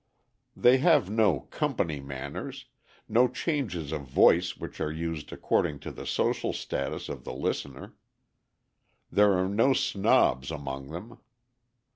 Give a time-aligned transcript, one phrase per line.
[0.57, 2.65] They have no "company manners,"
[3.07, 7.93] no changes of voice which are used according to the social status of the listener.
[9.11, 11.19] There are no snobs among them.